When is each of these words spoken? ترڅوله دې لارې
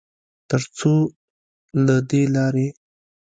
ترڅوله 0.49 1.97
دې 2.09 2.21
لارې 2.35 2.67